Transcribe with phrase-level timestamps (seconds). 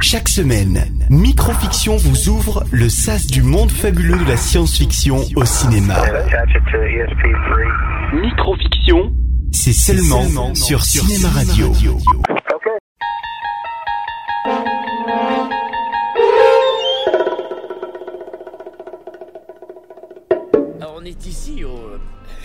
[0.00, 5.96] Chaque semaine, Microfiction vous ouvre le sas du monde fabuleux de la science-fiction au cinéma.
[8.12, 9.12] Microfiction,
[9.52, 11.72] c'est seulement, sur, Cinéma Radio.
[20.80, 21.98] On est ici au euh,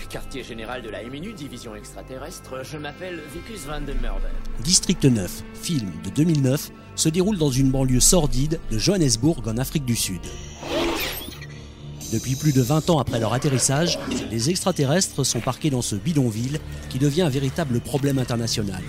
[0.08, 2.64] quartier général de la MNU, division extraterrestre.
[2.64, 4.28] Je m'appelle Vicus Van de Murder.
[4.62, 9.84] District 9, film de 2009, se déroule dans une banlieue sordide de Johannesburg en Afrique
[9.84, 10.22] du Sud.
[12.12, 13.98] Depuis plus de 20 ans après leur atterrissage,
[14.30, 18.82] les extraterrestres sont parqués dans ce bidonville qui devient un véritable problème international.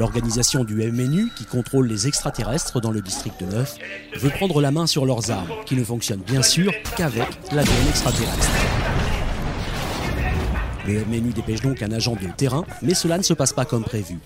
[0.00, 3.76] L'organisation du MNU, qui contrôle les extraterrestres dans le district 9,
[4.16, 8.89] veut prendre la main sur leurs armes, qui ne fonctionnent bien sûr qu'avec l'ADN extraterrestre.
[10.86, 13.84] Le MNU dépêche donc un agent de terrain, mais cela ne se passe pas comme
[13.84, 14.18] prévu.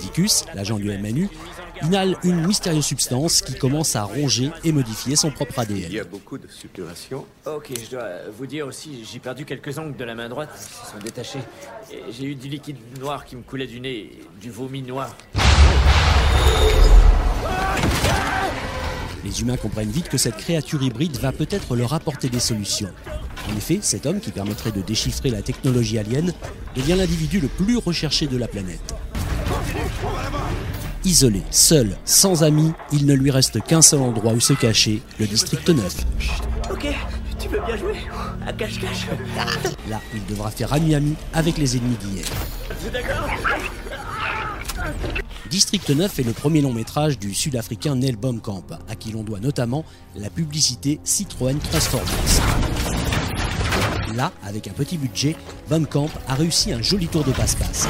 [0.00, 1.28] Vicus, l'agent du MNU,
[1.82, 6.00] inhale une mystérieuse substance qui commence à ronger et modifier son propre Il y ADN.
[6.00, 7.24] a beaucoup de suppuration.
[7.44, 10.90] Ok, je dois vous dire aussi, j'ai perdu quelques ongles de la main droite, ils
[10.98, 11.40] sont détachés.
[11.92, 15.14] Et J'ai eu du liquide noir qui me coulait du nez, du vomi noir.
[19.24, 22.90] Les humains comprennent vite que cette créature hybride va peut-être leur apporter des solutions.
[23.50, 26.32] En effet, cet homme qui permettrait de déchiffrer la technologie alien
[26.74, 28.94] devient l'individu le plus recherché de la planète.
[31.04, 35.26] Isolé, seul, sans amis, il ne lui reste qu'un seul endroit où se cacher, le
[35.26, 35.96] district 9.
[36.72, 36.86] Ok,
[37.38, 37.94] tu veux bien jouer
[38.44, 39.06] À cache-cache
[39.88, 42.24] Là, il devra faire ami-ami avec les ennemis d'hier.
[45.48, 49.38] District 9 est le premier long métrage du sud-africain Neil Blomkamp, à qui l'on doit
[49.38, 49.84] notamment
[50.16, 52.75] la publicité Citroën Transformers.
[54.14, 55.36] Là, avec un petit budget,
[55.68, 57.86] Blomkamp a réussi un joli tour de passe-passe.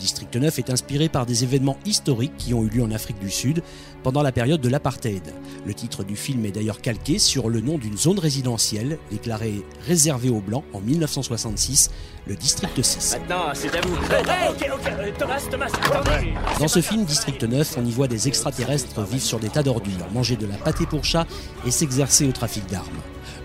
[0.00, 3.30] District 9 est inspiré par des événements historiques qui ont eu lieu en Afrique du
[3.30, 3.62] Sud
[4.02, 5.22] pendant la période de l'apartheid.
[5.66, 10.30] Le titre du film est d'ailleurs calqué sur le nom d'une zone résidentielle déclarée réservée
[10.30, 11.90] aux Blancs en 1966,
[12.26, 13.18] le District 6.
[13.18, 13.94] Maintenant, c'est à vous.
[13.94, 18.08] Hey, ok, ok, euh, Thomas, Thomas, attendez Dans ce film District 9, on y voit
[18.08, 21.26] des extraterrestres vivre sur des tas d'ordures, manger de la pâté pour chat
[21.66, 22.88] et s'exercer au trafic d'armes.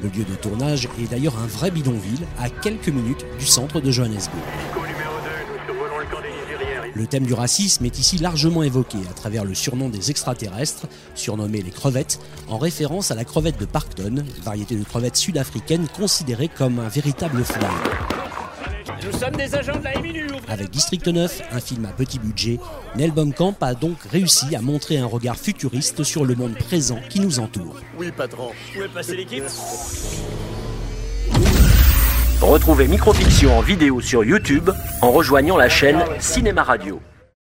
[0.02, 3.92] Le lieu de tournage est d'ailleurs un vrai bidonville à quelques minutes du centre de
[3.92, 4.44] Johannesburg.
[6.96, 11.62] Le thème du racisme est ici largement évoqué à travers le surnom des extraterrestres, surnommés
[11.62, 16.80] les crevettes, en référence à la crevette de Parkton, variété de crevette sud-africaine considérée comme
[16.80, 18.15] un véritable flingue.
[19.06, 22.60] Nous sommes des agents de la MNU Avec District 9, un film à petit budget,
[22.96, 27.20] Nel Blomkamp a donc réussi à montrer un regard futuriste sur le monde présent qui
[27.20, 27.80] nous entoure.
[28.00, 28.48] Oui, patron.
[28.48, 29.44] Vous pouvez passer l'équipe
[32.42, 34.72] Retrouvez Microfiction en vidéo sur YouTube
[35.02, 37.00] en rejoignant la chaîne Cinéma Radio.